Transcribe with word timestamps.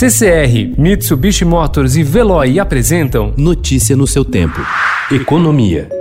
CCR, 0.00 0.78
Mitsubishi 0.78 1.44
Motors 1.44 1.94
e 1.94 2.02
Veloy 2.02 2.58
apresentam 2.58 3.34
Notícia 3.36 3.94
no 3.94 4.06
seu 4.06 4.24
tempo. 4.24 4.58
Economia. 5.12 5.99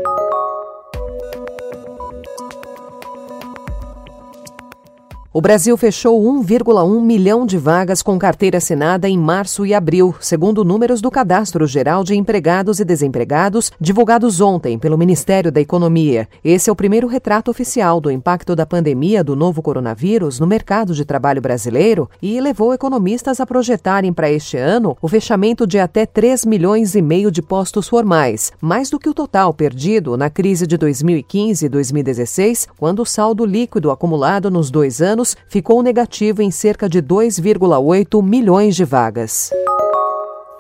O 5.40 5.42
Brasil 5.42 5.78
fechou 5.78 6.22
1,1 6.22 7.00
milhão 7.00 7.46
de 7.46 7.58
vagas 7.58 8.02
com 8.02 8.20
carteira 8.20 8.58
assinada 8.58 9.08
em 9.08 9.18
março 9.18 9.66
e 9.66 9.74
abril, 9.74 10.14
segundo 10.20 10.66
números 10.66 11.00
do 11.00 11.10
Cadastro 11.10 11.66
Geral 11.66 12.04
de 12.04 12.14
Empregados 12.14 12.82
e 12.82 12.84
Desempregados, 12.84 13.72
divulgados 13.80 14.42
ontem 14.42 14.78
pelo 14.78 14.98
Ministério 14.98 15.50
da 15.50 15.62
Economia. 15.62 16.28
Esse 16.44 16.70
é 16.70 16.74
o 16.74 16.76
primeiro 16.76 17.08
retrato 17.08 17.50
oficial 17.50 18.02
do 18.02 18.12
impacto 18.12 18.54
da 18.54 18.66
pandemia 18.66 19.24
do 19.24 19.34
novo 19.34 19.62
coronavírus 19.62 20.42
no 20.42 20.46
mercado 20.46 20.94
de 20.94 21.06
trabalho 21.06 21.42
brasileiro 21.42 22.10
e 22.22 22.42
levou 22.42 22.74
economistas 22.74 23.40
a 23.40 23.46
projetarem 23.46 24.12
para 24.12 24.30
este 24.30 24.58
ano 24.58 24.98
o 25.02 25.08
fechamento 25.08 25.66
de 25.66 25.80
até 25.80 26.06
3 26.06 26.44
milhões 26.44 26.96
e 26.96 27.02
meio 27.02 27.32
de 27.32 27.42
postos 27.42 27.88
formais, 27.88 28.52
mais 28.60 28.90
do 28.90 29.00
que 29.00 29.08
o 29.08 29.14
total 29.14 29.54
perdido 29.54 30.18
na 30.18 30.30
crise 30.30 30.68
de 30.68 30.76
2015 30.76 31.66
e 31.66 31.70
2016, 31.70 32.68
quando 32.78 33.04
o 33.04 33.06
saldo 33.06 33.46
líquido 33.46 33.90
acumulado 33.90 34.52
nos 34.52 34.70
dois 34.70 35.02
anos 35.02 35.29
ficou 35.48 35.82
negativo 35.82 36.42
em 36.42 36.52
cerca 36.52 36.90
de 36.90 37.02
2,8 37.02 38.24
milhões 38.24 38.76
de 38.76 38.86
vagas. 38.86 39.52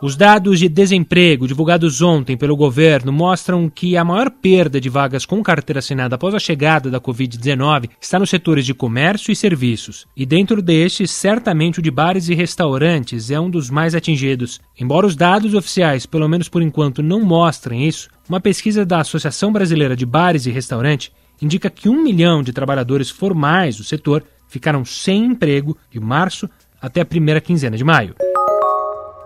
Os 0.01 0.15
dados 0.15 0.59
de 0.59 0.69
desemprego 0.69 1.45
divulgados 1.45 2.01
ontem 2.01 2.37
pelo 2.37 2.55
governo 2.55 3.11
mostram 3.11 3.69
que 3.69 3.97
a 3.97 4.03
maior 4.05 4.29
perda 4.29 4.79
de 4.79 4.87
vagas 4.87 5.25
com 5.25 5.43
carteira 5.43 5.79
assinada 5.79 6.15
após 6.15 6.33
a 6.33 6.39
chegada 6.39 6.89
da 6.89 7.01
Covid-19 7.01 7.89
está 7.99 8.17
nos 8.17 8.29
setores 8.29 8.65
de 8.65 8.73
comércio 8.73 9.29
e 9.29 9.35
serviços. 9.35 10.07
E 10.15 10.25
dentro 10.25 10.61
destes, 10.61 11.11
certamente 11.11 11.79
o 11.79 11.81
de 11.81 11.91
bares 11.91 12.29
e 12.29 12.33
restaurantes 12.33 13.29
é 13.29 13.37
um 13.37 13.49
dos 13.49 13.69
mais 13.69 13.93
atingidos. 13.93 14.61
Embora 14.79 15.05
os 15.05 15.17
dados 15.17 15.53
oficiais, 15.53 16.05
pelo 16.05 16.29
menos 16.29 16.47
por 16.47 16.61
enquanto, 16.61 17.03
não 17.03 17.19
mostrem 17.19 17.85
isso, 17.85 18.07
uma 18.29 18.39
pesquisa 18.39 18.85
da 18.85 19.01
Associação 19.01 19.51
Brasileira 19.51 19.97
de 19.97 20.05
Bares 20.05 20.45
e 20.45 20.49
Restaurantes 20.49 21.11
indica 21.41 21.69
que 21.69 21.89
um 21.89 22.01
milhão 22.01 22.41
de 22.41 22.53
trabalhadores 22.53 23.09
formais 23.09 23.75
do 23.75 23.83
setor 23.83 24.23
ficaram 24.49 24.83
sem 24.83 25.23
emprego 25.23 25.77
de 25.89 25.99
março 25.99 26.49
até 26.81 26.99
a 26.99 27.05
primeira 27.05 27.39
quinzena 27.39 27.77
de 27.77 27.83
maio. 27.85 28.15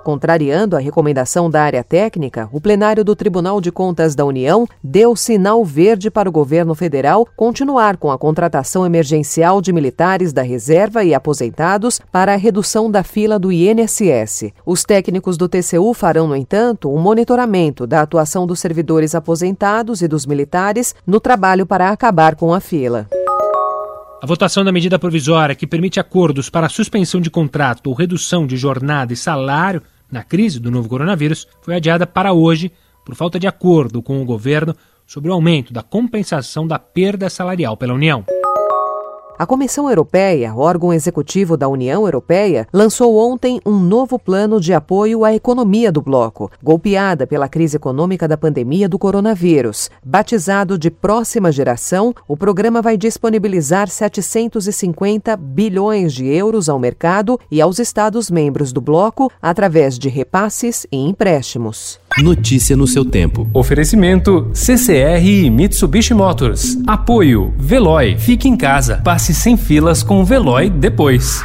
Contrariando 0.04 0.76
a 0.76 0.80
recomendação 0.80 1.50
da 1.50 1.64
área 1.64 1.82
técnica, 1.82 2.50
o 2.52 2.60
plenário 2.60 3.06
do 3.06 3.16
Tribunal 3.16 3.62
de 3.62 3.72
Contas 3.72 4.14
da 4.14 4.26
União 4.26 4.68
deu 4.84 5.16
sinal 5.16 5.64
verde 5.64 6.12
para 6.12 6.28
o 6.28 6.32
governo 6.32 6.76
federal 6.76 7.26
continuar 7.38 7.96
com 7.96 8.12
a 8.12 8.18
contratação 8.18 8.86
emergencial 8.86 9.62
de 9.62 9.72
militares 9.72 10.34
da 10.34 10.42
reserva 10.42 11.06
e 11.06 11.14
aposentados 11.14 12.02
para 12.12 12.34
a 12.34 12.38
redução 12.38 12.92
da 12.92 13.02
fila 13.02 13.40
do 13.40 13.50
INSS. 13.50 14.52
Os 14.66 14.84
técnicos 14.84 15.38
do 15.38 15.48
TCU 15.48 15.94
farão, 15.94 16.28
no 16.28 16.36
entanto, 16.36 16.94
um 16.94 17.00
monitoramento 17.00 17.88
da 17.88 18.02
atuação 18.02 18.46
dos 18.46 18.60
servidores 18.60 19.16
aposentados 19.16 20.02
e 20.02 20.08
dos 20.08 20.26
militares 20.26 20.94
no 21.08 21.22
trabalho 21.22 21.66
para 21.66 21.90
acabar 21.90 22.36
com 22.36 22.54
a 22.54 22.60
fila. 22.60 23.08
A 24.24 24.26
votação 24.26 24.64
da 24.64 24.72
medida 24.72 24.98
provisória 24.98 25.54
que 25.54 25.68
permite 25.68 26.00
acordos 26.00 26.50
para 26.50 26.70
suspensão 26.70 27.20
de 27.20 27.30
contrato 27.30 27.88
ou 27.88 27.94
redução 27.94 28.48
de 28.48 28.56
jornada 28.56 29.12
e 29.12 29.18
salário 29.18 29.82
na 30.10 30.24
crise 30.24 30.62
do 30.62 30.72
novo 30.72 30.88
coronavírus 30.88 31.46
foi 31.62 31.76
adiada 31.76 32.08
para 32.08 32.32
hoje 32.32 32.72
por 33.04 33.16
falta 33.16 33.38
de 33.38 33.48
acordo 33.48 34.02
com 34.02 34.22
o 34.22 34.26
governo 34.26 34.74
sobre 35.06 35.30
o 35.30 35.34
aumento 35.34 35.74
da 35.74 35.84
compensação 35.84 36.66
da 36.66 36.80
perda 36.80 37.30
salarial 37.30 37.76
pela 37.76 37.94
União. 37.94 38.24
A 39.44 39.46
Comissão 39.46 39.90
Europeia, 39.90 40.56
órgão 40.56 40.94
executivo 40.94 41.58
da 41.58 41.68
União 41.68 42.06
Europeia, 42.06 42.66
lançou 42.72 43.18
ontem 43.18 43.60
um 43.66 43.78
novo 43.78 44.18
plano 44.18 44.58
de 44.58 44.74
apoio 44.74 45.26
à 45.26 45.36
economia 45.36 45.92
do 45.92 46.02
bloco, 46.02 46.50
golpeada 46.64 47.28
pela 47.28 47.50
crise 47.50 47.76
econômica 47.76 48.26
da 48.26 48.38
pandemia 48.38 48.88
do 48.88 48.98
coronavírus. 48.98 49.92
Batizado 50.02 50.78
de 50.78 50.90
Próxima 50.90 51.52
Geração, 51.52 52.16
o 52.26 52.38
programa 52.38 52.82
vai 52.82 52.96
disponibilizar 52.96 53.90
750 53.90 55.36
bilhões 55.36 56.14
de 56.14 56.26
euros 56.26 56.70
ao 56.70 56.80
mercado 56.80 57.38
e 57.52 57.60
aos 57.60 57.80
Estados-membros 57.80 58.72
do 58.72 58.80
bloco 58.80 59.30
através 59.42 60.00
de 60.00 60.08
repasses 60.08 60.88
e 60.90 60.96
empréstimos. 60.96 62.00
Notícia 62.22 62.78
no 62.78 62.86
seu 62.86 63.04
tempo. 63.04 63.50
Oferecimento 63.54 64.52
CCR 64.54 65.26
e 65.26 65.50
Mitsubishi 65.50 66.14
Motors. 66.14 66.78
Apoio 66.86 67.54
Veloy. 67.58 68.18
Fique 68.20 68.48
em 68.48 68.56
casa. 68.56 68.98
Passe 69.04 69.34
sem 69.34 69.58
filas 69.58 70.04
com 70.04 70.22
o 70.22 70.26
Veloy 70.26 70.70
depois. 70.70 71.44